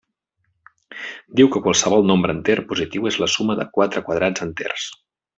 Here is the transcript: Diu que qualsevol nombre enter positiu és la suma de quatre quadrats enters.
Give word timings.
Diu 1.39 1.49
que 1.55 1.59
qualsevol 1.67 2.07
nombre 2.11 2.35
enter 2.37 2.55
positiu 2.71 3.05
és 3.13 3.19
la 3.25 3.31
suma 3.37 3.57
de 3.63 3.67
quatre 3.77 4.03
quadrats 4.07 4.45
enters. 4.51 4.89